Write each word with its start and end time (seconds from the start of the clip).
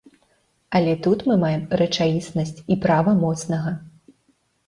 Але 0.77 0.93
тут 1.07 1.19
мы 1.31 1.35
маем 1.43 1.63
рэчаіснасць 1.81 2.55
і 2.75 2.77
права 2.85 3.11
моцнага. 3.23 3.77